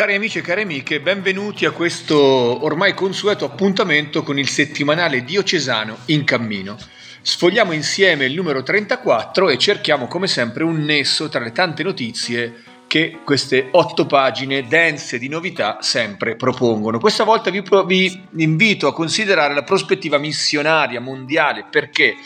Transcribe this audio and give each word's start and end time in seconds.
Cari 0.00 0.14
amici 0.14 0.38
e 0.38 0.40
cari 0.40 0.62
amiche, 0.62 0.98
benvenuti 0.98 1.66
a 1.66 1.72
questo 1.72 2.16
ormai 2.64 2.94
consueto 2.94 3.44
appuntamento 3.44 4.22
con 4.22 4.38
il 4.38 4.48
settimanale 4.48 5.24
diocesano 5.24 5.98
in 6.06 6.24
cammino. 6.24 6.78
Sfogliamo 7.20 7.72
insieme 7.72 8.24
il 8.24 8.32
numero 8.32 8.62
34 8.62 9.50
e 9.50 9.58
cerchiamo 9.58 10.06
come 10.06 10.26
sempre 10.26 10.64
un 10.64 10.84
nesso 10.84 11.28
tra 11.28 11.40
le 11.40 11.52
tante 11.52 11.82
notizie 11.82 12.62
che 12.86 13.18
queste 13.22 13.68
otto 13.72 14.06
pagine 14.06 14.66
dense 14.66 15.18
di 15.18 15.28
novità 15.28 15.82
sempre 15.82 16.34
propongono. 16.34 16.98
Questa 16.98 17.22
volta 17.22 17.50
vi, 17.50 17.62
vi 17.86 18.22
invito 18.38 18.88
a 18.88 18.94
considerare 18.94 19.52
la 19.52 19.64
prospettiva 19.64 20.16
missionaria 20.16 20.98
mondiale. 20.98 21.66
Perché? 21.70 22.16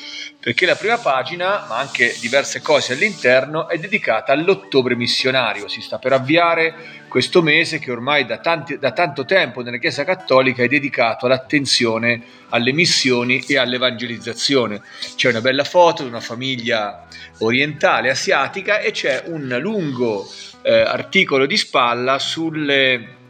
Perché 0.44 0.66
la 0.66 0.76
prima 0.76 0.98
pagina, 0.98 1.64
ma 1.66 1.78
anche 1.78 2.14
diverse 2.20 2.60
cose 2.60 2.92
all'interno, 2.92 3.66
è 3.66 3.78
dedicata 3.78 4.34
all'ottobre 4.34 4.94
missionario. 4.94 5.68
Si 5.68 5.80
sta 5.80 5.96
per 5.96 6.12
avviare 6.12 6.74
questo 7.08 7.40
mese 7.40 7.78
che 7.78 7.90
ormai 7.90 8.26
da, 8.26 8.36
tanti, 8.36 8.78
da, 8.78 8.92
tanto 8.92 9.24
tempo 9.24 9.62
nella 9.62 9.78
Chiesa 9.78 10.04
Cattolica 10.04 10.62
è 10.62 10.68
dedicato 10.68 11.24
all'attenzione 11.24 12.22
alle 12.50 12.72
missioni 12.72 13.42
e 13.46 13.56
all'evangelizzazione. 13.56 14.82
C'è 15.16 15.30
una 15.30 15.40
bella 15.40 15.64
foto 15.64 16.02
di 16.02 16.10
una 16.10 16.20
famiglia 16.20 17.06
orientale, 17.38 18.10
asiatica 18.10 18.80
e 18.80 18.90
c'è 18.90 19.22
un 19.28 19.56
lungo 19.58 20.30
eh, 20.60 20.78
articolo 20.78 21.46
di 21.46 21.56
spalla 21.56 22.18
sulle 22.18 23.23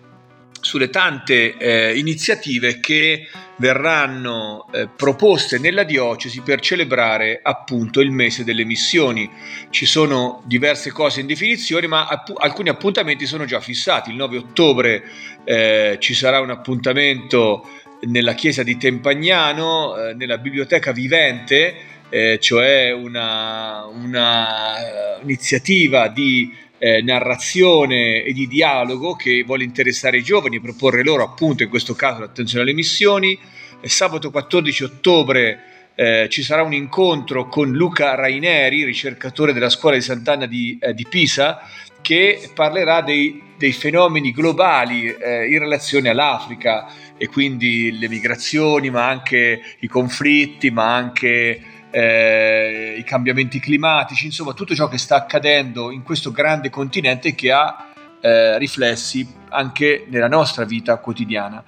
sulle 0.65 0.89
tante 0.91 1.57
eh, 1.57 1.99
iniziative 1.99 2.81
che 2.81 3.29
verranno 3.57 4.67
eh, 4.73 4.89
proposte 4.89 5.59
nella 5.59 5.85
diocesi 5.85 6.41
per 6.41 6.61
celebrare 6.61 7.41
appunto 7.43 8.01
il 8.01 8.11
mese 8.11 8.45
delle 8.45 8.65
missioni. 8.65 9.31
Ci 9.71 9.87
sono 9.87 10.43
diverse 10.47 10.91
cose 10.91 11.21
in 11.21 11.27
definizione, 11.27 11.87
ma 11.87 12.07
app- 12.07 12.37
alcuni 12.37 12.71
appuntamenti 12.71 13.27
sono 13.27 13.45
già 13.45 13.61
fissati. 13.61 14.11
Il 14.11 14.17
9 14.17 14.39
ottobre 14.39 15.05
eh, 15.45 15.97
ci 16.01 16.15
sarà 16.15 16.41
un 16.41 16.51
appuntamento 16.51 17.69
nella 18.07 18.35
chiesa 18.35 18.63
di 18.63 18.77
Tempagnano, 18.77 19.97
eh, 19.97 20.15
nella 20.15 20.39
biblioteca 20.39 20.93
vivente, 20.93 21.75
eh, 22.09 22.39
cioè 22.41 22.93
una, 22.93 23.87
una 23.87 24.75
uh, 25.19 25.23
iniziativa 25.23 26.09
di 26.09 26.55
eh, 26.85 27.01
narrazione 27.01 28.23
e 28.23 28.35
di 28.35 28.47
dialogo 28.47 29.17
che 29.17 29.43
vuole 29.43 29.65
interessare 29.65 30.19
i 30.19 30.23
giovani 30.23 30.57
e 30.57 30.61
proporre 30.61 31.03
loro 31.03 31.23
appunto 31.23 31.63
in 31.63 31.71
questo 31.71 31.95
caso 31.95 32.21
l'attenzione 32.21 32.63
alle 32.63 32.75
missioni. 32.75 33.39
Eh, 33.81 33.89
sabato 33.89 34.31
14 34.31 34.85
ottobre 34.85 35.61
eh, 35.95 36.27
ci 36.29 36.43
sarà 36.43 36.63
un 36.63 36.75
incontro 36.75 37.49
con 37.49 37.73
Luca 37.73 38.15
Raineri, 38.15 38.85
ricercatore 38.85 39.55
della 39.55 39.71
scuola 39.71 39.97
di 39.97 40.03
Sant'Anna 40.03 40.45
di, 40.45 40.77
eh, 40.79 40.93
di 40.93 41.07
Pisa, 41.09 41.63
che 42.03 42.51
parlerà 42.53 43.01
dei, 43.01 43.43
dei 43.57 43.73
fenomeni 43.73 44.31
globali 44.31 45.07
eh, 45.07 45.47
in 45.49 45.61
relazione 45.61 46.11
all'Africa 46.11 46.87
e 47.17 47.29
quindi 47.29 47.99
le 47.99 48.11
migrazioni, 48.11 48.91
ma 48.91 49.09
anche 49.09 49.63
i 49.79 49.87
conflitti, 49.87 50.71
ma 50.71 50.95
anche 50.95 51.63
eh, 51.95 52.97
i 52.99 53.05
cambiamenti 53.05 53.61
climatici, 53.61 54.27
insomma 54.27 54.53
tutto 54.53 54.75
ciò 54.75 54.89
che 54.89 54.99
sta 54.99 55.15
accadendo 55.15 55.93
in 55.93 56.03
questo 56.03 56.33
grande 56.33 56.69
continente 56.69 57.37
che 57.37 57.53
ha 57.53 57.87
eh, 58.21 58.59
riflessi 58.59 59.25
anche 59.51 60.05
nella 60.09 60.27
nostra 60.27 60.65
vita 60.65 60.97
quotidiana. 60.97 61.63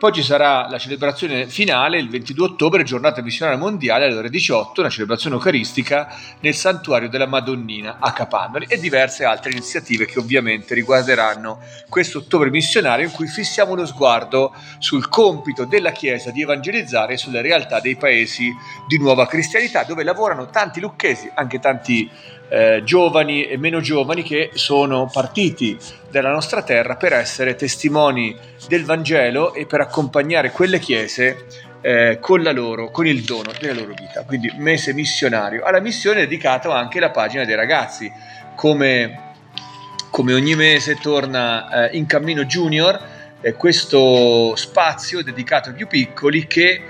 Poi 0.00 0.12
ci 0.12 0.22
sarà 0.22 0.66
la 0.70 0.78
celebrazione 0.78 1.46
finale 1.46 1.98
il 1.98 2.08
22 2.08 2.46
ottobre, 2.46 2.84
giornata 2.84 3.20
missionaria 3.20 3.60
mondiale 3.60 4.06
alle 4.06 4.16
ore 4.16 4.30
18, 4.30 4.80
una 4.80 4.88
celebrazione 4.88 5.36
eucaristica 5.36 6.08
nel 6.40 6.54
santuario 6.54 7.10
della 7.10 7.26
Madonnina 7.26 7.98
a 8.00 8.10
Capannoli 8.14 8.64
e 8.66 8.80
diverse 8.80 9.26
altre 9.26 9.50
iniziative 9.50 10.06
che 10.06 10.18
ovviamente 10.18 10.72
riguarderanno 10.72 11.60
questo 11.90 12.20
ottobre 12.20 12.48
missionario 12.48 13.04
in 13.04 13.12
cui 13.12 13.26
fissiamo 13.26 13.74
lo 13.74 13.84
sguardo 13.84 14.54
sul 14.78 15.06
compito 15.10 15.66
della 15.66 15.92
Chiesa 15.92 16.30
di 16.30 16.40
evangelizzare 16.40 17.18
sulle 17.18 17.42
realtà 17.42 17.78
dei 17.80 17.96
paesi 17.96 18.50
di 18.88 18.96
nuova 18.96 19.26
cristianità 19.26 19.84
dove 19.84 20.02
lavorano 20.02 20.48
tanti 20.48 20.80
lucchesi, 20.80 21.30
anche 21.34 21.58
tanti 21.58 22.10
eh, 22.50 22.82
giovani 22.84 23.44
e 23.44 23.56
meno 23.56 23.80
giovani 23.80 24.22
che 24.22 24.50
sono 24.54 25.08
partiti 25.10 25.78
dalla 26.10 26.30
nostra 26.30 26.62
terra 26.62 26.96
per 26.96 27.12
essere 27.12 27.54
testimoni 27.54 28.36
del 28.66 28.84
Vangelo 28.84 29.54
e 29.54 29.66
per 29.66 29.80
accompagnare 29.80 30.50
quelle 30.50 30.80
chiese 30.80 31.46
eh, 31.80 32.18
con, 32.20 32.42
loro, 32.42 32.90
con 32.90 33.06
il 33.06 33.22
dono 33.22 33.52
della 33.58 33.80
loro 33.80 33.94
vita. 33.96 34.24
Quindi 34.24 34.52
mese 34.56 34.92
missionario. 34.92 35.62
Alla 35.62 35.80
missione 35.80 36.22
è 36.22 36.24
dedicata 36.24 36.74
anche 36.74 36.98
la 36.98 37.10
pagina 37.10 37.44
dei 37.44 37.54
ragazzi. 37.54 38.12
Come, 38.56 39.34
come 40.10 40.34
ogni 40.34 40.56
mese 40.56 40.96
torna 40.96 41.88
eh, 41.88 41.96
in 41.96 42.06
cammino 42.06 42.44
junior 42.44 43.18
questo 43.56 44.54
spazio 44.54 45.22
dedicato 45.22 45.70
ai 45.70 45.74
più 45.74 45.86
piccoli 45.86 46.46
che 46.46 46.82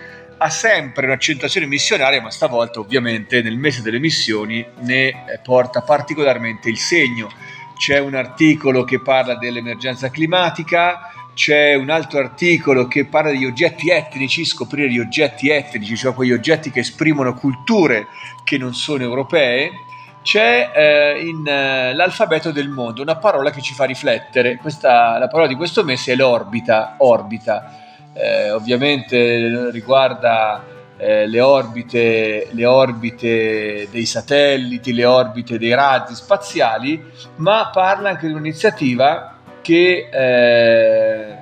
ha 0.42 0.48
sempre 0.48 1.04
un'accentuazione 1.04 1.66
missionaria, 1.66 2.22
ma 2.22 2.30
stavolta 2.30 2.80
ovviamente 2.80 3.42
nel 3.42 3.58
mese 3.58 3.82
delle 3.82 3.98
missioni 3.98 4.64
ne 4.80 5.08
eh, 5.08 5.14
porta 5.42 5.82
particolarmente 5.82 6.70
il 6.70 6.78
segno. 6.78 7.28
C'è 7.76 7.98
un 7.98 8.14
articolo 8.14 8.84
che 8.84 9.02
parla 9.02 9.34
dell'emergenza 9.36 10.08
climatica, 10.08 11.12
c'è 11.34 11.74
un 11.74 11.90
altro 11.90 12.20
articolo 12.20 12.88
che 12.88 13.04
parla 13.04 13.30
degli 13.30 13.44
oggetti 13.44 13.90
etnici, 13.90 14.46
scoprire 14.46 14.90
gli 14.90 14.98
oggetti 14.98 15.50
etnici, 15.50 15.94
cioè 15.94 16.14
quegli 16.14 16.32
oggetti 16.32 16.70
che 16.70 16.80
esprimono 16.80 17.34
culture 17.34 18.06
che 18.42 18.56
non 18.56 18.74
sono 18.74 19.02
europee. 19.02 19.70
C'è 20.22 20.70
eh, 20.74 21.20
in 21.20 21.46
eh, 21.46 21.94
l'alfabeto 21.94 22.50
del 22.50 22.68
mondo 22.70 23.02
una 23.02 23.16
parola 23.16 23.50
che 23.50 23.60
ci 23.60 23.74
fa 23.74 23.84
riflettere. 23.84 24.56
Questa, 24.56 25.18
la 25.18 25.28
parola 25.28 25.48
di 25.48 25.54
questo 25.54 25.84
mese 25.84 26.12
è 26.12 26.16
l'orbita, 26.16 26.94
orbita 26.98 27.88
eh, 28.12 28.50
ovviamente 28.50 29.70
riguarda 29.70 30.64
eh, 30.96 31.26
le, 31.26 31.40
orbite, 31.40 32.48
le 32.50 32.64
orbite 32.66 33.88
dei 33.90 34.04
satelliti, 34.04 34.92
le 34.92 35.04
orbite 35.04 35.58
dei 35.58 35.74
razzi 35.74 36.14
spaziali, 36.14 37.02
ma 37.36 37.70
parla 37.72 38.10
anche 38.10 38.26
di 38.26 38.32
un'iniziativa 38.32 39.36
che 39.62 40.08
eh, 40.10 41.36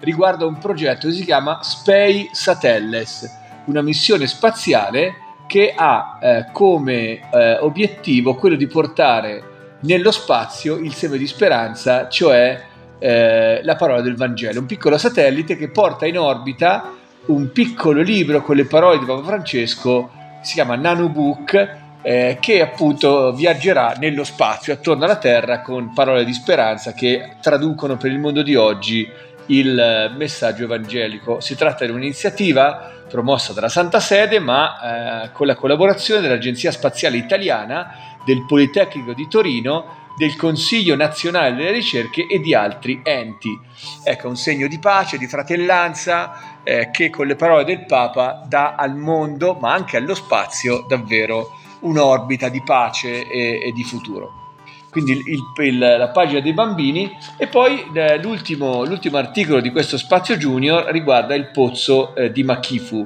riguarda 0.00 0.46
un 0.46 0.58
progetto 0.58 1.08
che 1.08 1.14
si 1.14 1.24
chiama 1.24 1.60
Spei 1.62 2.28
Satelles, 2.32 3.30
una 3.66 3.82
missione 3.82 4.26
spaziale 4.26 5.14
che 5.46 5.72
ha 5.76 6.18
eh, 6.20 6.46
come 6.52 7.30
eh, 7.30 7.58
obiettivo 7.60 8.34
quello 8.34 8.56
di 8.56 8.66
portare 8.66 9.52
nello 9.80 10.10
spazio 10.10 10.76
il 10.76 10.94
seme 10.94 11.18
di 11.18 11.26
speranza, 11.26 12.08
cioè 12.08 12.72
eh, 12.98 13.60
la 13.62 13.76
parola 13.76 14.00
del 14.00 14.16
Vangelo, 14.16 14.60
un 14.60 14.66
piccolo 14.66 14.98
satellite 14.98 15.56
che 15.56 15.68
porta 15.68 16.06
in 16.06 16.18
orbita 16.18 16.92
un 17.26 17.52
piccolo 17.52 18.02
libro 18.02 18.42
con 18.42 18.56
le 18.56 18.66
parole 18.66 18.98
di 18.98 19.06
Papa 19.06 19.22
Francesco, 19.22 20.10
si 20.42 20.54
chiama 20.54 20.76
Nanobook, 20.76 21.82
eh, 22.02 22.36
che 22.38 22.60
appunto 22.60 23.32
viaggerà 23.32 23.94
nello 23.98 24.24
spazio 24.24 24.74
attorno 24.74 25.04
alla 25.04 25.16
Terra 25.16 25.62
con 25.62 25.94
parole 25.94 26.24
di 26.24 26.34
speranza 26.34 26.92
che 26.92 27.36
traducono 27.40 27.96
per 27.96 28.10
il 28.10 28.18
mondo 28.18 28.42
di 28.42 28.54
oggi 28.54 29.10
il 29.46 30.12
messaggio 30.16 30.64
evangelico. 30.64 31.40
Si 31.40 31.54
tratta 31.54 31.86
di 31.86 31.90
un'iniziativa 31.90 32.92
promossa 33.08 33.52
dalla 33.52 33.68
Santa 33.68 34.00
Sede, 34.00 34.38
ma 34.38 35.24
eh, 35.24 35.32
con 35.32 35.46
la 35.46 35.54
collaborazione 35.54 36.20
dell'Agenzia 36.20 36.70
Spaziale 36.70 37.16
Italiana, 37.16 37.94
del 38.24 38.44
Politecnico 38.46 39.12
di 39.12 39.28
Torino 39.28 40.02
del 40.16 40.36
Consiglio 40.36 40.96
nazionale 40.96 41.54
delle 41.54 41.72
ricerche 41.72 42.26
e 42.26 42.40
di 42.40 42.54
altri 42.54 43.00
enti. 43.02 43.58
Ecco, 44.04 44.28
un 44.28 44.36
segno 44.36 44.68
di 44.68 44.78
pace, 44.78 45.18
di 45.18 45.26
fratellanza 45.26 46.60
eh, 46.62 46.90
che 46.90 47.10
con 47.10 47.26
le 47.26 47.36
parole 47.36 47.64
del 47.64 47.84
Papa 47.84 48.44
dà 48.46 48.74
al 48.74 48.96
mondo, 48.96 49.54
ma 49.54 49.72
anche 49.72 49.96
allo 49.96 50.14
spazio, 50.14 50.84
davvero 50.88 51.50
un'orbita 51.80 52.48
di 52.48 52.62
pace 52.62 53.28
e, 53.28 53.60
e 53.62 53.72
di 53.72 53.84
futuro. 53.84 54.42
Quindi 54.90 55.12
il, 55.26 55.42
il, 55.56 55.78
la 55.78 56.08
pagina 56.10 56.38
dei 56.38 56.52
bambini 56.52 57.10
e 57.36 57.48
poi 57.48 57.84
eh, 57.92 58.16
l'ultimo, 58.22 58.84
l'ultimo, 58.84 59.16
articolo 59.16 59.60
di 59.60 59.72
questo 59.72 59.98
spazio 59.98 60.36
junior 60.36 60.84
riguarda 60.92 61.34
il 61.34 61.50
pozzo 61.50 62.14
eh, 62.14 62.30
di 62.30 62.44
Makifu. 62.44 63.04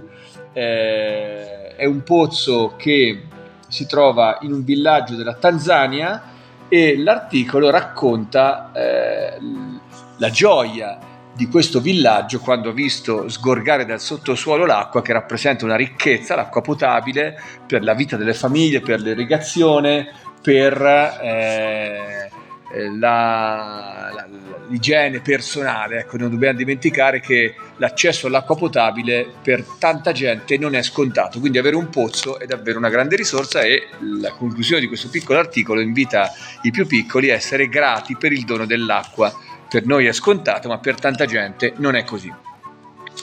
Eh, 0.52 1.76
è 1.76 1.86
un 1.86 2.02
pozzo 2.02 2.74
che 2.76 3.22
si 3.68 3.86
trova 3.86 4.38
in 4.42 4.52
un 4.52 4.64
villaggio 4.64 5.14
della 5.14 5.34
Tanzania 5.34 6.36
e 6.68 6.98
l'articolo 6.98 7.70
racconta 7.70 8.70
eh, 8.72 9.38
la 10.16 10.30
gioia 10.30 10.98
di 11.34 11.46
questo 11.46 11.80
villaggio 11.80 12.40
quando 12.40 12.70
ho 12.70 12.72
visto 12.72 13.28
sgorgare 13.28 13.84
dal 13.84 14.00
sottosuolo 14.00 14.66
l'acqua 14.66 15.02
che 15.02 15.12
rappresenta 15.12 15.64
una 15.64 15.76
ricchezza, 15.76 16.34
l'acqua 16.34 16.60
potabile 16.60 17.40
per 17.64 17.84
la 17.84 17.94
vita 17.94 18.16
delle 18.16 18.34
famiglie, 18.34 18.80
per 18.80 19.00
l'irrigazione, 19.00 20.12
per 20.42 20.82
eh, 21.22 22.30
la, 22.74 24.10
la, 24.14 24.28
l'igiene 24.68 25.20
personale. 25.20 26.00
Ecco, 26.00 26.16
non 26.16 26.30
dobbiamo 26.30 26.58
dimenticare 26.58 27.20
che 27.20 27.54
l'accesso 27.76 28.26
all'acqua 28.26 28.56
potabile 28.56 29.26
per 29.42 29.64
tanta 29.78 30.12
gente 30.12 30.58
non 30.58 30.74
è 30.74 30.82
scontato, 30.82 31.40
quindi 31.40 31.58
avere 31.58 31.76
un 31.76 31.88
pozzo 31.88 32.38
è 32.38 32.46
davvero 32.46 32.78
una 32.78 32.88
grande 32.88 33.16
risorsa 33.16 33.62
e 33.62 33.88
la 34.20 34.32
conclusione 34.32 34.80
di 34.80 34.88
questo 34.88 35.08
piccolo 35.08 35.38
articolo 35.38 35.80
invita 35.80 36.30
i 36.62 36.70
più 36.70 36.86
piccoli 36.86 37.30
a 37.30 37.34
essere 37.34 37.68
grati 37.68 38.16
per 38.16 38.32
il 38.32 38.44
dono 38.44 38.66
dell'acqua. 38.66 39.32
Per 39.68 39.84
noi 39.84 40.06
è 40.06 40.12
scontato, 40.12 40.68
ma 40.68 40.78
per 40.78 40.98
tanta 40.98 41.26
gente 41.26 41.74
non 41.76 41.94
è 41.94 42.04
così. 42.04 42.32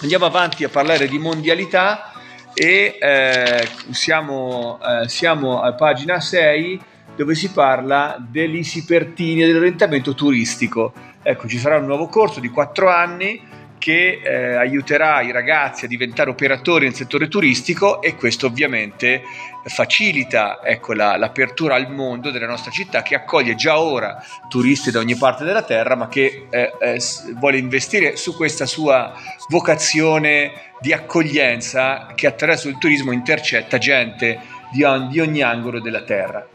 Andiamo 0.01 0.25
avanti 0.25 0.63
a 0.63 0.69
parlare 0.69 1.07
di 1.07 1.17
mondialità 1.17 2.11
e 2.53 2.97
eh, 2.99 3.67
siamo, 3.91 4.79
eh, 4.81 5.09
siamo 5.09 5.61
a 5.61 5.73
pagina 5.73 6.19
6 6.19 6.79
dove 7.15 7.35
si 7.35 7.51
parla 7.51 8.17
dell'Isipertini 8.19 9.43
e 9.43 9.47
dell'orientamento 9.47 10.13
turistico. 10.13 10.93
Ecco, 11.21 11.47
ci 11.47 11.57
sarà 11.57 11.77
un 11.77 11.85
nuovo 11.85 12.07
corso 12.07 12.39
di 12.39 12.49
quattro 12.49 12.89
anni 12.89 13.53
che 13.77 14.19
eh, 14.23 14.55
aiuterà 14.55 15.21
i 15.21 15.31
ragazzi 15.31 15.85
a 15.85 15.87
diventare 15.87 16.29
operatori 16.29 16.85
nel 16.85 16.95
settore 16.95 17.27
turistico 17.27 18.01
e 18.01 18.15
questo 18.15 18.47
ovviamente 18.47 19.21
facilita 19.65 20.59
ecco, 20.63 20.93
la, 20.93 21.17
l'apertura 21.17 21.75
al 21.75 21.91
mondo 21.91 22.31
della 22.31 22.47
nostra 22.47 22.71
città 22.71 23.03
che 23.03 23.13
accoglie 23.13 23.53
già 23.53 23.79
ora 23.79 24.23
turisti 24.47 24.89
da 24.89 24.97
ogni 24.97 25.15
parte 25.15 25.43
della 25.43 25.61
terra 25.61 25.95
ma 25.95 26.07
che 26.07 26.47
eh, 26.49 26.71
eh, 26.79 26.99
vuole 27.35 27.57
investire 27.57 28.15
su 28.15 28.35
questa 28.35 28.65
sua 28.65 29.13
vocazione 29.49 30.51
di 30.79 30.91
accoglienza 30.91 32.07
che 32.15 32.25
attraverso 32.25 32.69
il 32.69 32.79
turismo 32.79 33.11
intercetta 33.11 33.77
gente 33.77 34.39
di, 34.71 34.83
di 35.09 35.19
ogni 35.19 35.41
angolo 35.41 35.79
della 35.79 36.01
terra. 36.01 36.47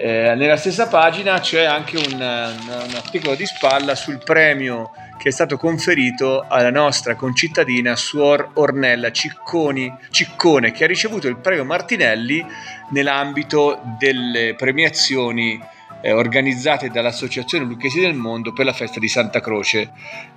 Eh, 0.00 0.36
nella 0.36 0.56
stessa 0.56 0.86
pagina 0.86 1.40
c'è 1.40 1.64
anche 1.64 1.96
un, 1.96 2.12
un, 2.12 2.94
articolo 2.94 3.34
di 3.34 3.44
spalla 3.44 3.96
sul 3.96 4.22
premio 4.22 4.92
che 5.18 5.30
è 5.30 5.32
stato 5.32 5.56
conferito 5.56 6.44
alla 6.46 6.70
nostra 6.70 7.16
concittadina 7.16 7.96
Suor 7.96 8.50
Ornella 8.54 9.10
Cicconi, 9.10 9.92
Ciccone, 10.10 10.70
che 10.70 10.84
ha 10.84 10.86
ricevuto 10.86 11.26
il 11.26 11.38
premio 11.38 11.64
Martinelli 11.64 12.46
nell'ambito 12.90 13.80
delle 13.98 14.54
premiazioni 14.56 15.60
eh, 16.00 16.12
organizzate 16.12 16.90
dall'Associazione 16.90 17.64
Lucchesi 17.64 17.98
del 17.98 18.14
Mondo 18.14 18.52
per 18.52 18.66
la 18.66 18.72
festa 18.72 19.00
di 19.00 19.08
Santa 19.08 19.40
Croce. 19.40 19.90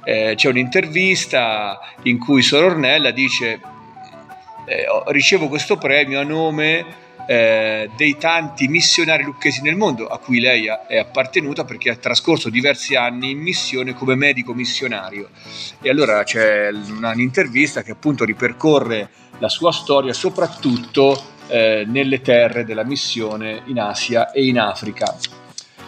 Eh, 0.03 0.33
c'è 0.35 0.49
un'intervista 0.49 1.79
in 2.03 2.17
cui 2.17 2.41
Suor 2.41 2.63
Ornella 2.63 3.11
dice 3.11 3.59
eh, 4.65 4.85
ricevo 5.07 5.47
questo 5.47 5.77
premio 5.77 6.19
a 6.19 6.23
nome 6.23 7.00
eh, 7.27 7.89
dei 7.95 8.17
tanti 8.17 8.67
missionari 8.67 9.23
lucchesi 9.23 9.61
nel 9.61 9.75
mondo 9.75 10.07
a 10.07 10.17
cui 10.19 10.39
lei 10.39 10.65
è 10.87 10.97
appartenuta 10.97 11.63
perché 11.63 11.89
ha 11.89 11.95
trascorso 11.95 12.49
diversi 12.49 12.95
anni 12.95 13.31
in 13.31 13.39
missione 13.39 13.93
come 13.93 14.15
medico 14.15 14.53
missionario. 14.53 15.29
E 15.81 15.89
allora 15.89 16.23
c'è 16.23 16.69
un'intervista 16.69 17.83
che 17.83 17.91
appunto 17.91 18.25
ripercorre 18.25 19.09
la 19.39 19.49
sua 19.49 19.71
storia 19.71 20.13
soprattutto 20.13 21.39
eh, 21.47 21.83
nelle 21.87 22.21
terre 22.21 22.63
della 22.63 22.83
missione 22.83 23.63
in 23.65 23.79
Asia 23.79 24.31
e 24.31 24.45
in 24.45 24.59
Africa. 24.59 25.17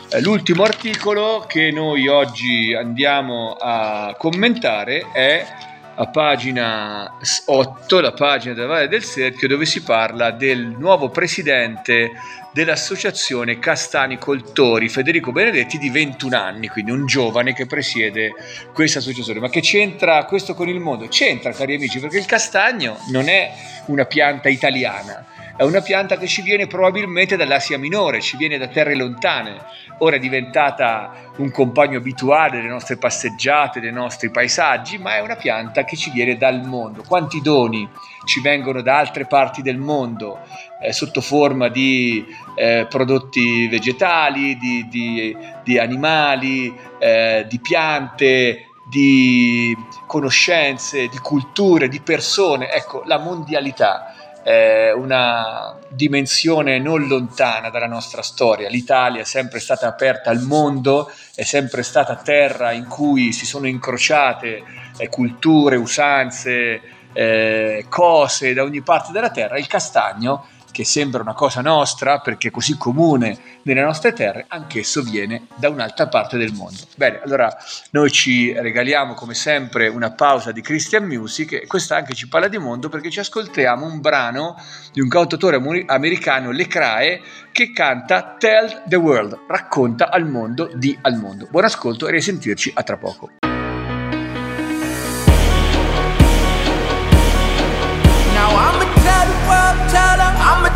Eh, 0.10 0.22
l'ultimo 0.22 0.64
articolo 0.64 1.46
che 1.48 1.72
noi 1.72 2.08
oggi 2.08 2.74
andiamo 2.74 3.56
a 3.60 4.14
commentare 4.18 5.12
è 5.12 5.63
a 5.96 6.08
pagina 6.08 7.18
8, 7.46 8.00
la 8.00 8.14
pagina 8.14 8.54
della 8.54 8.68
Valle 8.68 8.88
del 8.88 9.04
Serchio, 9.04 9.48
dove 9.48 9.66
si 9.66 9.84
parla 9.84 10.32
del 10.32 10.76
nuovo 10.78 11.10
presidente 11.10 12.12
dell'associazione 12.52 13.60
Castani 13.60 14.18
Coltori, 14.18 14.90
Federico 14.90 15.32
Benedetti, 15.32 15.78
di 15.78 15.90
21 15.90 16.38
anni, 16.38 16.68
quindi 16.68 16.92
un 16.92 17.06
giovane 17.06 17.54
che 17.54 17.66
presiede 17.66 18.32
questa 18.74 19.00
associazione. 19.00 19.40
Ma 19.40 19.50
che 19.50 19.62
c'entra 19.62 20.26
questo 20.26 20.54
con 20.54 20.68
il 20.68 20.80
mondo? 20.80 21.08
C'entra, 21.08 21.52
cari 21.52 21.76
amici, 21.76 22.00
perché 22.00 22.18
il 22.18 22.26
castagno 22.26 22.98
non 23.12 23.28
è 23.28 23.52
una 23.88 24.06
pianta 24.06 24.50
italiana 24.50 25.26
è 25.56 25.62
una 25.62 25.82
pianta 25.82 26.18
che 26.18 26.26
ci 26.26 26.42
viene 26.42 26.66
probabilmente 26.66 27.36
dall'Asia 27.36 27.78
Minore, 27.78 28.22
ci 28.22 28.38
viene 28.38 28.58
da 28.58 28.68
terre 28.68 28.96
lontane. 28.96 29.62
Ora 30.00 30.16
è 30.16 30.20
diventata 30.20 31.32
un 31.38 31.52
compagno 31.52 32.00
abituale 32.00 32.58
delle 32.58 32.70
nostre 32.70 32.98
passeggiate, 32.98 33.80
dei 33.80 33.92
nostri 33.92 34.32
paesaggi, 34.32 34.98
ma 34.98 35.16
è 35.16 35.20
una 35.20 35.36
pianta 35.36 35.84
che 35.84 35.96
ci 35.96 36.10
viene 36.10 36.38
dal 36.38 36.66
mondo. 36.66 37.04
Quanti 37.04 37.40
doni 37.40 37.88
ci 38.26 38.42
vengono 38.42 38.82
da 38.82 38.98
altre 38.98 39.26
parti 39.26 39.62
del 39.62 39.78
mondo 39.78 40.40
eh, 40.82 40.92
sotto 40.92 41.22
forma 41.22 41.68
di 41.68 42.26
eh, 42.56 42.88
prodotti 42.90 43.68
vegetali, 43.68 44.58
di, 44.58 44.88
di, 44.90 45.38
di 45.64 45.78
animali, 45.78 46.74
eh, 46.98 47.46
di 47.48 47.60
piante, 47.60 48.70
di 48.90 49.76
conoscenze, 50.08 51.08
di 51.10 51.18
culture, 51.20 51.88
di 51.88 52.02
persone. 52.02 52.72
Ecco, 52.72 53.04
la 53.06 53.20
mondialità 53.20 54.16
eh, 54.44 54.92
una 54.92 55.78
dimensione 55.88 56.80
non 56.80 57.08
lontana 57.08 57.70
dalla 57.70 57.88
nostra 57.88 58.22
storia. 58.22 58.70
L'Italia 58.70 59.22
è 59.22 59.26
sempre 59.26 59.60
stata 59.60 59.88
aperta 59.88 60.30
al 60.30 60.42
mondo, 60.42 61.10
è 61.34 61.44
sempre 61.44 61.84
stata 61.84 62.16
terra 62.16 62.72
in 62.72 62.88
cui 62.88 63.32
si 63.32 63.46
sono 63.46 63.68
incrociate 63.68 64.64
eh, 64.98 65.10
culture, 65.10 65.76
usanze, 65.78 66.82
eh, 67.14 67.86
cose 67.90 68.54
da 68.54 68.64
ogni 68.64 68.82
parte 68.82 69.12
della 69.12 69.32
terra. 69.32 69.58
Il 69.58 69.68
castagno 69.68 70.48
che 70.74 70.84
sembra 70.84 71.22
una 71.22 71.34
cosa 71.34 71.62
nostra 71.62 72.20
perché 72.20 72.48
è 72.50 72.52
così 72.52 72.76
comune 72.78 73.38
nelle 73.62 73.84
nostre 73.84 74.12
terre, 74.12 74.46
anch'esso 74.50 75.04
viene 75.04 75.46
da 75.56 75.70
un'altra 75.70 76.08
parte 76.08 76.38
del 76.38 76.52
mondo. 76.52 76.80
Bene, 76.98 77.22
allora 77.24 77.56
noi 77.92 78.12
ci 78.12 78.52
regaliamo 78.52 79.14
come 79.14 79.36
sempre 79.36 79.88
una 79.88 80.12
pausa 80.12 80.52
di 80.52 80.62
Christian 80.62 81.06
Music 81.06 81.54
e 81.54 81.68
questa 81.68 81.96
anche 81.96 82.16
ci 82.16 82.28
parla 82.28 82.48
di 82.48 82.58
mondo 82.58 82.90
perché 82.90 83.12
ci 83.12 83.20
ascoltiamo 83.20 83.86
un 83.86 84.02
brano 84.02 84.56
di 84.92 85.00
un 85.00 85.08
cantautore 85.08 85.62
americano, 85.86 86.52
Le 86.52 86.68
Crae, 86.68 87.22
che 87.52 87.72
canta 87.72 88.36
Tell 88.40 88.84
the 88.88 88.96
World, 88.96 89.42
racconta 89.48 90.10
al 90.10 90.28
mondo 90.28 90.72
di 90.74 90.98
al 91.02 91.16
mondo. 91.16 91.48
Buon 91.52 91.66
ascolto 91.66 92.08
e 92.08 92.12
risentirci 92.12 92.72
a 92.74 92.82
tra 92.82 92.98
poco. 92.98 93.30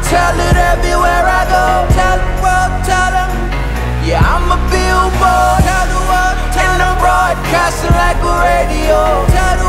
Tell 0.08 0.40
it 0.40 0.56
everywhere 0.56 1.26
I 1.28 1.44
go. 1.52 1.66
Tell 1.92 2.16
the 2.16 2.32
world, 2.40 2.72
tell 2.88 3.12
them. 3.12 3.32
Yeah, 4.08 4.24
I'm 4.24 4.48
a 4.48 4.60
billboard. 4.72 5.60
Tell 5.68 5.88
the 5.92 6.02
world, 6.08 6.38
tell 6.56 6.72
and 6.72 6.80
I'm 6.80 6.96
broadcasting 6.96 7.92
like 7.92 8.16
a 8.24 8.34
radio. 8.40 9.28
Tell 9.36 9.56
the 9.60 9.67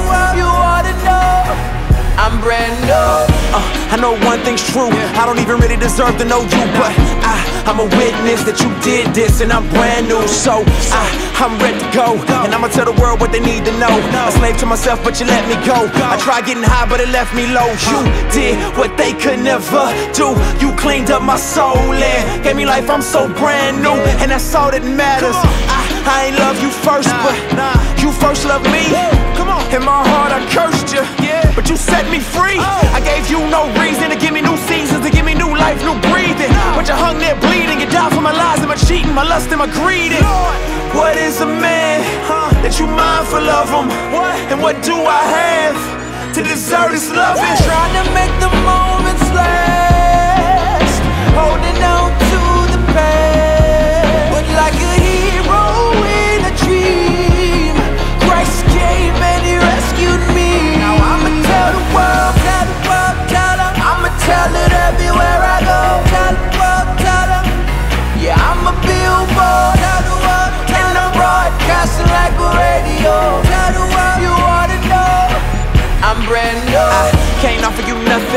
I 3.99 4.01
know 4.01 4.15
one 4.31 4.39
thing's 4.47 4.63
true. 4.63 4.95
I 5.19 5.27
don't 5.27 5.43
even 5.43 5.59
really 5.59 5.75
deserve 5.75 6.15
to 6.23 6.25
know 6.25 6.39
you, 6.39 6.65
but 6.79 6.95
I, 7.27 7.35
I'm 7.67 7.83
a 7.83 7.89
witness 7.99 8.47
that 8.47 8.63
you 8.63 8.71
did 8.79 9.11
this, 9.11 9.43
and 9.43 9.51
I'm 9.51 9.67
brand 9.75 10.07
new. 10.07 10.23
So 10.31 10.63
I, 10.95 11.03
I'm 11.43 11.59
ready 11.59 11.83
to 11.83 11.91
go, 11.91 12.15
and 12.47 12.55
I'ma 12.55 12.71
tell 12.71 12.87
the 12.87 12.95
world 12.95 13.19
what 13.19 13.35
they 13.35 13.43
need 13.43 13.67
to 13.67 13.75
know. 13.75 13.91
A 13.91 14.31
slave 14.39 14.55
to 14.63 14.71
myself, 14.71 15.03
but 15.03 15.19
you 15.19 15.27
let 15.27 15.43
me 15.51 15.59
go. 15.67 15.91
I 16.07 16.15
tried 16.23 16.47
getting 16.47 16.63
high, 16.63 16.87
but 16.87 17.03
it 17.03 17.11
left 17.11 17.35
me 17.35 17.51
low. 17.51 17.67
You 17.91 17.99
did 18.31 18.55
what 18.79 18.95
they 18.95 19.19
could 19.19 19.43
never 19.43 19.91
do. 20.15 20.31
You 20.63 20.71
cleaned 20.79 21.11
up 21.11 21.27
my 21.27 21.35
soul 21.35 21.91
and 21.91 22.23
gave 22.47 22.55
me 22.55 22.71
life. 22.71 22.87
I'm 22.87 23.03
so 23.03 23.27
brand 23.35 23.83
new, 23.83 23.99
and 24.23 24.31
that's 24.31 24.47
all 24.55 24.71
that 24.71 24.87
matters. 24.87 25.35
I, 25.35 25.83
I 26.07 26.17
ain't 26.31 26.39
love 26.39 26.55
you 26.63 26.71
first, 26.71 27.11
but 27.27 27.35
you 27.99 28.15
first 28.15 28.47
love 28.47 28.63
me. 28.71 28.95
In 29.75 29.83
my 29.83 30.07
heart, 30.07 30.31
I 30.33 30.41
cursed 30.55 30.95
you, 30.95 31.03
but 31.59 31.69
you 31.69 31.77
set 31.77 32.07
me 32.09 32.21
free. 32.21 32.55
I 32.95 33.03
gave 33.03 33.27
you 33.27 33.43
no 33.51 33.67
reason 33.83 34.15
to 34.15 34.17
give 34.17 34.33
me 34.33 34.41
new 34.41 34.57
seasons, 34.71 35.03
to 35.05 35.11
give 35.11 35.25
me 35.27 35.35
new 35.35 35.51
life, 35.51 35.83
new 35.83 35.99
breathing. 36.07 36.55
But 36.79 36.87
you 36.87 36.95
hung 36.95 37.19
there 37.19 37.35
bleeding, 37.35 37.81
you 37.83 37.91
died 37.91 38.15
for 38.15 38.21
my 38.21 38.31
lies 38.31 38.61
and 38.61 38.69
my 38.69 38.77
cheating, 38.77 39.13
my 39.13 39.27
lust 39.27 39.51
and 39.51 39.59
my 39.59 39.67
greed. 39.67 40.15
What 40.95 41.17
is 41.19 41.41
a 41.41 41.47
man 41.47 41.99
that 42.63 42.79
you 42.79 42.87
mindful 42.87 43.43
of 43.43 43.67
him? 43.75 43.91
And 44.55 44.63
what 44.63 44.79
do 44.87 44.95
I 44.95 45.23
have 45.35 46.35
to 46.39 46.41
deserve 46.47 46.93
this 46.93 47.11
loving? 47.11 47.43
Trying 47.67 47.95
to 47.99 48.05
make 48.15 48.35
the 48.39 48.55
moments 48.63 49.27
last, 49.35 49.78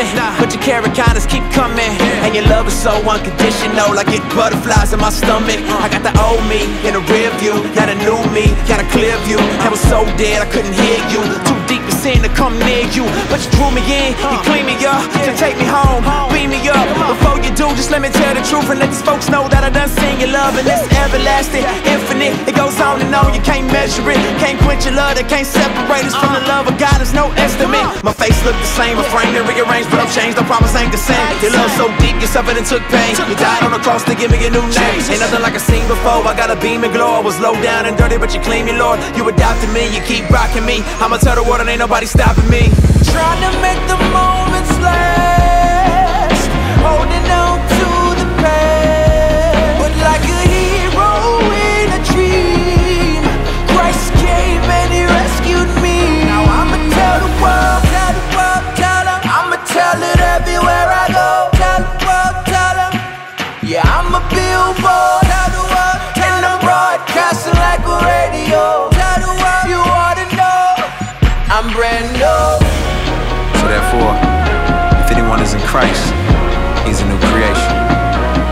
But 0.01 0.50
your 0.50 0.63
kindness 0.63 1.27
keep 1.27 1.43
coming. 1.53 1.93
And 2.25 2.34
your 2.34 2.46
love 2.48 2.65
is 2.65 2.74
so 2.74 2.89
unconditional. 3.05 3.93
I 3.93 4.03
get 4.03 4.24
butterflies 4.34 4.93
in 4.93 5.00
my 5.00 5.12
stomach. 5.12 5.62
I 5.77 5.89
got 5.93 6.01
the 6.01 6.10
old 6.17 6.41
me 6.50 6.65
in 6.88 6.98
the 6.98 7.03
rear 7.05 7.29
view. 7.38 7.53
Now 7.77 7.86
the 7.86 7.93
new 8.01 8.17
me, 8.34 8.50
got 8.65 8.81
a 8.81 8.88
clear 8.89 9.15
view. 9.29 9.38
I 9.38 9.70
was 9.70 9.79
so 9.81 10.01
dead 10.17 10.41
I 10.41 10.50
couldn't 10.50 10.74
hear 10.74 10.98
you. 11.13 11.22
Too 11.46 11.60
deep 11.70 11.90
sin 12.01 12.17
to 12.25 12.31
come 12.34 12.58
near 12.65 12.89
you. 12.98 13.05
But 13.29 13.46
you 13.46 13.50
drew 13.53 13.70
me 13.70 13.86
in, 13.86 14.17
you 14.17 14.39
clean 14.41 14.65
me 14.65 14.74
up. 14.89 15.05
To 15.22 15.31
take 15.38 15.53
me 15.62 15.70
home, 15.70 16.01
beam 16.34 16.50
me 16.50 16.58
up. 16.65 16.89
Before 17.13 17.38
you 17.38 17.53
do, 17.53 17.70
just 17.77 17.93
let 17.93 18.01
me 18.01 18.10
tell 18.10 18.34
the 18.34 18.41
truth 18.41 18.65
and 18.74 18.81
let 18.81 18.89
these 18.89 19.05
folks 19.05 19.29
know 19.29 19.46
that 19.53 19.62
I 19.62 19.70
done 19.70 19.88
seen 20.01 20.17
your 20.17 20.34
love. 20.34 20.58
And 20.58 20.65
it's 20.65 20.81
everlasting, 20.98 21.62
infinite. 21.86 22.34
It 22.50 22.58
goes 22.58 22.74
on 22.81 23.05
and 23.05 23.13
on, 23.13 23.38
you 23.38 23.41
can't 23.46 23.70
measure 23.70 24.01
it. 24.10 24.17
Can't 24.41 24.58
quench 24.65 24.89
your 24.89 24.98
love 24.98 25.13
that 25.22 25.29
can't 25.29 25.46
separate 25.46 26.10
us 26.10 26.17
from 26.17 26.34
the 26.34 26.41
love 26.50 26.65
of 26.65 26.75
God. 26.81 26.98
There's 26.98 27.13
no 27.13 27.29
estimate. 27.38 27.86
My 28.01 28.13
face 28.17 28.38
look 28.41 28.58
the 28.58 28.72
same, 28.74 28.98
a 28.98 29.05
frame 29.13 29.38
to 29.38 29.46
rearrange, 29.46 29.86
but 29.93 30.01
I'm 30.01 30.10
changed. 30.10 30.41
The 30.41 30.46
promise 30.50 30.74
ain't 30.74 30.89
the 30.89 30.98
same. 30.98 31.22
Your 31.46 31.53
love 31.53 31.70
so 31.77 31.86
deep, 32.01 32.17
you 32.17 32.25
suffered 32.25 32.58
and 32.58 32.65
took 32.65 32.81
pain. 32.89 33.13
You 33.29 33.38
died 33.38 33.62
on 33.62 33.77
the 33.77 33.81
cross 33.86 34.01
to 34.10 34.17
give 34.17 34.34
me 34.34 34.41
a 34.41 34.50
new 34.50 34.65
name. 34.74 34.98
Ain't 35.05 35.22
nothing 35.22 35.46
like 35.46 35.53
I 35.53 35.62
seen 35.62 35.86
before. 35.86 36.25
I 36.25 36.34
got 36.34 36.50
a 36.50 36.58
beam 36.58 36.81
and 36.81 36.89
glow. 36.89 37.13
I 37.13 37.22
was 37.22 37.38
low 37.38 37.53
down 37.62 37.86
and 37.86 37.93
dirty, 37.93 38.17
but 38.17 38.34
you 38.34 38.41
clean 38.41 38.65
me, 38.65 38.74
Lord. 38.74 38.98
You 39.13 39.29
adopted 39.29 39.70
me, 39.70 39.86
you 39.93 40.01
keep 40.10 40.25
rocking 40.34 40.65
me. 40.65 40.81
I'ma 40.98 41.22
tell 41.22 41.38
the 41.38 41.46
world 41.46 41.62
and 41.62 41.70
ain't 41.70 41.90
nobody 41.91 42.05
stopping 42.05 42.50
me. 42.50 42.69
Trying 43.12 43.41
to 43.41 43.62
make 43.62 43.86
the 43.86 43.98
moments 44.13 44.71
last, 44.79 45.20
Christ, 75.71 76.11
he's 76.85 76.99
a 76.99 77.07
new 77.07 77.17
creation. 77.31 77.71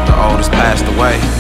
The 0.08 0.16
old 0.24 0.38
has 0.40 0.48
passed 0.48 0.86
away. 0.86 1.39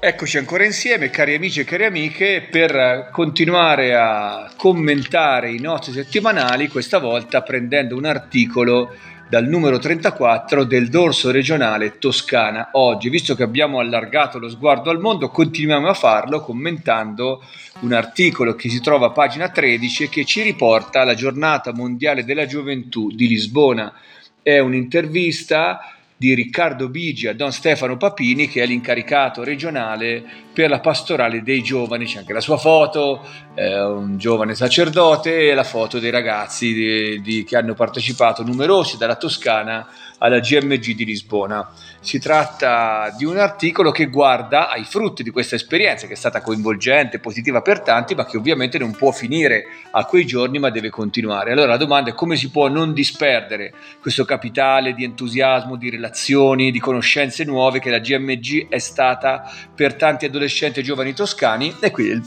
Eccoci 0.00 0.38
ancora 0.38 0.64
insieme, 0.64 1.10
cari 1.10 1.34
amici 1.34 1.58
e 1.58 1.64
cari 1.64 1.84
amiche, 1.84 2.46
per 2.48 3.08
continuare 3.10 3.96
a 3.96 4.48
commentare 4.56 5.50
i 5.50 5.58
nostri 5.58 5.92
settimanali, 5.92 6.68
questa 6.68 6.98
volta 6.98 7.42
prendendo 7.42 7.96
un 7.96 8.04
articolo 8.04 8.94
dal 9.28 9.48
numero 9.48 9.80
34 9.80 10.62
del 10.62 10.88
dorso 10.88 11.32
regionale 11.32 11.98
Toscana. 11.98 12.68
Oggi, 12.74 13.08
visto 13.08 13.34
che 13.34 13.42
abbiamo 13.42 13.80
allargato 13.80 14.38
lo 14.38 14.48
sguardo 14.48 14.90
al 14.90 15.00
mondo, 15.00 15.30
continuiamo 15.30 15.88
a 15.88 15.94
farlo 15.94 16.42
commentando 16.42 17.42
un 17.80 17.92
articolo 17.92 18.54
che 18.54 18.68
si 18.68 18.80
trova 18.80 19.06
a 19.06 19.10
pagina 19.10 19.48
13 19.48 20.04
e 20.04 20.08
che 20.08 20.24
ci 20.24 20.42
riporta 20.42 21.00
alla 21.00 21.14
giornata 21.14 21.72
mondiale 21.72 22.24
della 22.24 22.46
gioventù 22.46 23.10
di 23.10 23.26
Lisbona. 23.26 23.92
È 24.40 24.60
un'intervista 24.60 25.80
di 26.18 26.34
Riccardo 26.34 26.88
Bigi 26.88 27.28
a 27.28 27.34
Don 27.34 27.52
Stefano 27.52 27.96
Papini 27.96 28.48
che 28.48 28.60
è 28.62 28.66
l'incaricato 28.66 29.44
regionale 29.44 30.22
per 30.52 30.68
la 30.68 30.80
pastorale 30.80 31.44
dei 31.44 31.62
giovani, 31.62 32.06
c'è 32.06 32.18
anche 32.18 32.32
la 32.32 32.40
sua 32.40 32.56
foto, 32.56 33.24
eh, 33.54 33.80
un 33.80 34.18
giovane 34.18 34.56
sacerdote 34.56 35.48
e 35.48 35.54
la 35.54 35.62
foto 35.62 36.00
dei 36.00 36.10
ragazzi 36.10 36.72
di- 36.72 37.20
di- 37.22 37.44
che 37.44 37.56
hanno 37.56 37.74
partecipato 37.74 38.42
numerosi 38.42 38.96
dalla 38.96 39.14
Toscana 39.14 39.86
alla 40.18 40.40
GMG 40.40 40.94
di 40.94 41.04
Lisbona. 41.04 41.68
Si 42.00 42.18
tratta 42.18 43.14
di 43.16 43.24
un 43.24 43.38
articolo 43.38 43.90
che 43.90 44.06
guarda 44.06 44.70
ai 44.70 44.84
frutti 44.84 45.22
di 45.22 45.30
questa 45.30 45.56
esperienza 45.56 46.06
che 46.06 46.12
è 46.12 46.16
stata 46.16 46.40
coinvolgente, 46.40 47.18
positiva 47.18 47.60
per 47.60 47.80
tanti, 47.80 48.14
ma 48.14 48.24
che 48.24 48.36
ovviamente 48.36 48.78
non 48.78 48.92
può 48.92 49.10
finire 49.10 49.64
a 49.90 50.04
quei 50.04 50.24
giorni, 50.24 50.58
ma 50.58 50.70
deve 50.70 50.90
continuare. 50.90 51.52
Allora 51.52 51.68
la 51.68 51.76
domanda 51.76 52.10
è 52.10 52.14
come 52.14 52.36
si 52.36 52.50
può 52.50 52.68
non 52.68 52.92
disperdere 52.92 53.72
questo 54.00 54.24
capitale 54.24 54.94
di 54.94 55.04
entusiasmo, 55.04 55.76
di 55.76 55.90
relazioni, 55.90 56.70
di 56.70 56.78
conoscenze 56.78 57.44
nuove 57.44 57.80
che 57.80 57.90
la 57.90 57.98
GMG 57.98 58.68
è 58.68 58.78
stata 58.78 59.50
per 59.74 59.94
tanti 59.94 60.24
adolescenti 60.24 60.80
e 60.80 60.82
giovani 60.82 61.12
toscani 61.12 61.74
e 61.80 61.90
qui 61.90 62.20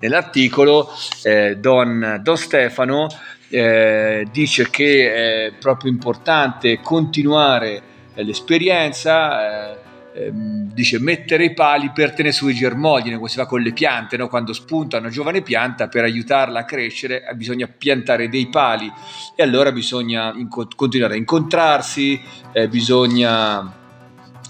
nell'articolo 0.00 0.90
eh, 1.22 1.56
Don, 1.56 2.20
Don 2.22 2.36
Stefano 2.36 3.08
eh, 3.48 4.26
dice 4.30 4.68
che 4.70 5.48
è 5.48 5.52
proprio 5.58 5.90
importante 5.90 6.80
continuare 6.80 7.82
eh, 8.14 8.22
l'esperienza, 8.24 9.72
eh, 9.72 9.78
ehm, 10.14 10.72
dice 10.72 10.98
mettere 10.98 11.44
i 11.44 11.54
pali 11.54 11.90
per 11.94 12.12
tenere 12.12 12.34
su 12.34 12.48
i 12.48 12.54
germogli, 12.54 13.14
come 13.14 13.28
si 13.28 13.36
fa 13.36 13.46
con 13.46 13.60
le 13.60 13.72
piante, 13.72 14.16
no? 14.16 14.28
quando 14.28 14.52
spunta 14.52 14.98
una 14.98 15.10
giovane 15.10 15.42
pianta 15.42 15.88
per 15.88 16.04
aiutarla 16.04 16.60
a 16.60 16.64
crescere 16.64 17.26
eh, 17.26 17.34
bisogna 17.34 17.68
piantare 17.68 18.28
dei 18.28 18.48
pali 18.48 18.90
e 19.34 19.42
allora 19.42 19.70
bisogna 19.72 20.32
inco- 20.34 20.68
continuare 20.74 21.14
a 21.14 21.18
incontrarsi, 21.18 22.20
eh, 22.52 22.68
bisogna 22.68 23.84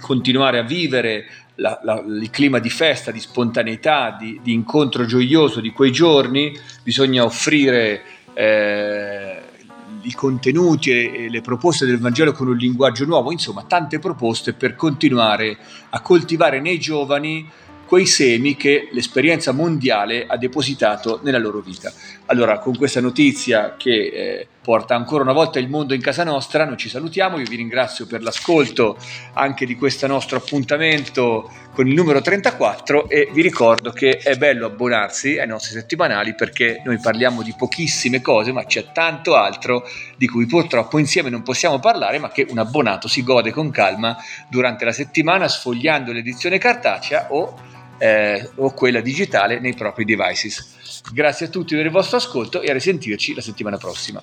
continuare 0.00 0.58
a 0.58 0.62
vivere 0.62 1.26
la- 1.56 1.78
la- 1.82 2.02
il 2.06 2.30
clima 2.30 2.58
di 2.58 2.70
festa, 2.70 3.10
di 3.10 3.20
spontaneità, 3.20 4.16
di, 4.18 4.40
di 4.42 4.52
incontro 4.52 5.04
gioioso 5.04 5.60
di 5.60 5.70
quei 5.70 5.90
giorni, 5.90 6.56
bisogna 6.82 7.24
offrire 7.24 8.02
eh, 8.38 9.40
i 10.02 10.12
contenuti 10.12 10.90
e, 10.90 11.30
le 11.30 11.40
proposte 11.40 11.86
del 11.86 11.98
Vangelo 11.98 12.32
con 12.32 12.48
un 12.48 12.56
linguaggio 12.56 13.06
nuovo, 13.06 13.32
insomma 13.32 13.64
tante 13.64 13.98
proposte 13.98 14.52
per 14.52 14.74
continuare 14.76 15.56
a 15.90 16.00
coltivare 16.00 16.60
nei 16.60 16.78
giovani 16.78 17.48
quei 17.86 18.04
semi 18.04 18.56
che 18.56 18.88
l'esperienza 18.92 19.52
mondiale 19.52 20.26
ha 20.26 20.36
depositato 20.36 21.20
nella 21.22 21.38
loro 21.38 21.60
vita. 21.60 21.90
Allora, 22.26 22.58
con 22.58 22.76
questa 22.76 23.00
notizia 23.00 23.74
che 23.76 23.90
eh, 23.90 24.48
porta 24.66 24.96
ancora 24.96 25.22
una 25.22 25.32
volta 25.32 25.60
il 25.60 25.68
mondo 25.68 25.94
in 25.94 26.00
casa 26.00 26.24
nostra, 26.24 26.64
noi 26.64 26.76
ci 26.76 26.88
salutiamo, 26.88 27.38
io 27.38 27.46
vi 27.48 27.54
ringrazio 27.54 28.04
per 28.04 28.20
l'ascolto 28.20 28.98
anche 29.34 29.64
di 29.64 29.76
questo 29.76 30.08
nostro 30.08 30.38
appuntamento 30.38 31.48
con 31.72 31.86
il 31.86 31.94
numero 31.94 32.20
34 32.20 33.08
e 33.08 33.28
vi 33.32 33.42
ricordo 33.42 33.92
che 33.92 34.16
è 34.16 34.34
bello 34.34 34.66
abbonarsi 34.66 35.38
ai 35.38 35.46
nostri 35.46 35.72
settimanali 35.72 36.34
perché 36.34 36.82
noi 36.84 36.98
parliamo 36.98 37.42
di 37.42 37.54
pochissime 37.56 38.20
cose, 38.20 38.50
ma 38.50 38.64
c'è 38.64 38.90
tanto 38.90 39.36
altro 39.36 39.84
di 40.16 40.26
cui 40.26 40.46
purtroppo 40.46 40.98
insieme 40.98 41.30
non 41.30 41.44
possiamo 41.44 41.78
parlare, 41.78 42.18
ma 42.18 42.32
che 42.32 42.44
un 42.48 42.58
abbonato 42.58 43.06
si 43.06 43.22
gode 43.22 43.52
con 43.52 43.70
calma 43.70 44.16
durante 44.48 44.84
la 44.84 44.92
settimana 44.92 45.46
sfogliando 45.46 46.10
l'edizione 46.10 46.58
cartacea 46.58 47.28
o 47.30 47.54
eh, 47.98 48.50
o 48.56 48.72
quella 48.72 49.00
digitale 49.00 49.58
nei 49.58 49.74
propri 49.74 50.04
devices. 50.04 51.02
Grazie 51.12 51.46
a 51.46 51.48
tutti 51.48 51.74
per 51.74 51.86
il 51.86 51.92
vostro 51.92 52.16
ascolto 52.16 52.60
e 52.60 52.70
a 52.70 52.72
risentirci 52.72 53.34
la 53.34 53.40
settimana 53.40 53.76
prossima. 53.76 54.22